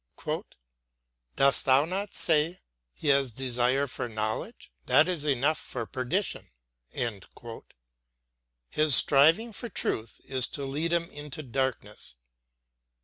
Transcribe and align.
"Didst 1.35 1.65
thou 1.65 1.85
not 1.85 2.15
say, 2.15 2.61
he 2.91 3.09
has 3.09 3.29
desire 3.31 3.85
for 3.85 4.09
knowledge? 4.09 4.71
That 4.87 5.07
is 5.07 5.25
enough 5.25 5.59
for 5.59 5.85
perdition!" 5.85 6.47
His 6.91 7.27
striving 8.95 9.53
for 9.53 9.69
truth 9.69 10.19
is 10.23 10.47
to 10.47 10.65
lead 10.65 10.91
him 10.91 11.03
into 11.11 11.43
darkness. 11.43 12.15